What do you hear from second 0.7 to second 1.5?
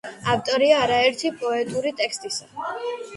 არაერთი